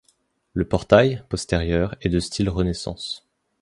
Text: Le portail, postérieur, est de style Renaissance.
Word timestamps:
Le 0.55 0.67
portail, 0.67 1.21
postérieur, 1.29 1.93
est 2.01 2.09
de 2.09 2.19
style 2.19 2.49
Renaissance. 2.49 3.27